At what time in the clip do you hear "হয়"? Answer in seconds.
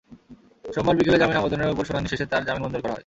2.93-2.99